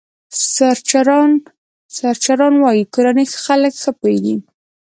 [1.97, 4.35] سرچران وايي کورني خلک ښه پوهېږي.